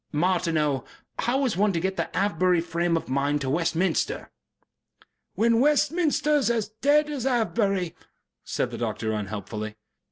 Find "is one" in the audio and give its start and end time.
1.45-1.71